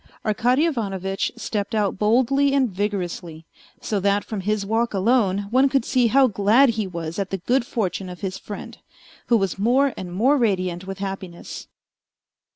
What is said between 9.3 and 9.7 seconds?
was